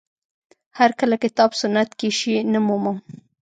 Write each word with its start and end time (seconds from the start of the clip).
هر 0.77 0.91
کله 0.99 1.15
کتاب 1.23 1.49
سنت 1.61 1.89
کې 1.99 2.09
شی 2.17 2.35
نه 2.53 2.59
مومم 2.67 2.97